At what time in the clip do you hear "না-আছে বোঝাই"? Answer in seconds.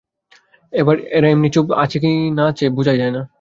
2.37-2.97